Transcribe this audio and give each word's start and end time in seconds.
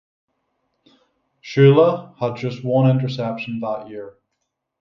Shula 1.43 2.17
had 2.17 2.35
just 2.35 2.63
one 2.63 2.89
interception 2.89 3.59
that 3.59 3.87
year. 3.87 4.15